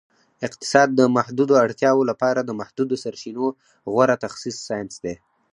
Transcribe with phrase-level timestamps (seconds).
[0.47, 3.45] اقتصاد د محدودو اړتیاوو لپاره د محدودو سرچینو
[3.93, 5.15] غوره تخصیص ساینس دی